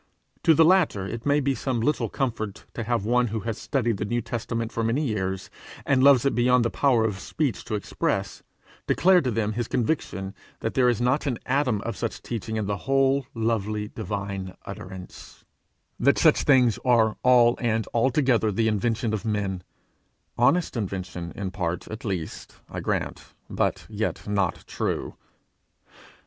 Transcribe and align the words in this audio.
To 0.41 0.55
the 0.55 0.65
latter 0.65 1.05
it 1.05 1.27
may 1.27 1.39
be 1.39 1.53
some 1.53 1.79
little 1.79 2.09
comfort 2.09 2.65
to 2.73 2.83
have 2.85 3.05
one 3.05 3.27
who 3.27 3.41
has 3.41 3.59
studied 3.59 3.97
the 3.97 4.05
New 4.05 4.19
Testament 4.19 4.71
for 4.71 4.83
many 4.83 5.05
years 5.05 5.51
and 5.85 6.03
loves 6.03 6.25
it 6.25 6.33
beyond 6.33 6.65
the 6.65 6.71
power 6.71 7.05
of 7.05 7.19
speech 7.19 7.63
to 7.65 7.75
express, 7.75 8.41
declare 8.87 9.21
to 9.21 9.29
them 9.29 9.53
his 9.53 9.67
conviction 9.67 10.33
that 10.61 10.73
there 10.73 10.89
is 10.89 10.99
not 11.01 11.27
an 11.27 11.37
atom 11.45 11.81
of 11.81 11.95
such 11.95 12.23
teaching 12.23 12.55
in 12.55 12.65
the 12.65 12.77
whole 12.89 13.27
lovely, 13.35 13.89
divine 13.89 14.55
utterance; 14.65 15.45
that 15.99 16.17
such 16.17 16.45
things 16.45 16.79
are 16.83 17.15
all 17.21 17.55
and 17.61 17.85
altogether 17.93 18.51
the 18.51 18.67
invention 18.67 19.13
of 19.13 19.23
men 19.23 19.61
honest 20.35 20.75
invention, 20.75 21.31
in 21.35 21.51
part 21.51 21.87
at 21.89 22.03
least, 22.03 22.55
I 22.71 22.79
grant, 22.79 23.35
but 23.51 23.85
yet 23.87 24.27
not 24.27 24.63
true. 24.65 25.13